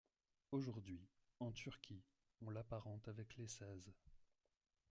Aujourd'hui, 0.51 0.99
en 1.39 1.51
Turquie, 1.51 2.01
on 2.43 2.49
l'apparente 2.49 3.07
avec 3.07 3.35
les 3.37 3.47
saz. 3.47 3.93